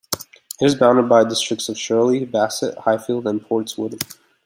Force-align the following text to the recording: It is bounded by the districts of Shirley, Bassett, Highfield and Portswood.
It 0.59 0.65
is 0.65 0.73
bounded 0.73 1.07
by 1.07 1.21
the 1.21 1.29
districts 1.29 1.69
of 1.69 1.77
Shirley, 1.77 2.25
Bassett, 2.25 2.75
Highfield 2.75 3.27
and 3.27 3.39
Portswood. 3.39 4.01